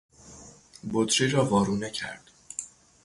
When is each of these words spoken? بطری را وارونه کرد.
بطری 0.93 1.29
را 1.29 1.45
وارونه 1.45 1.89
کرد. 1.89 2.23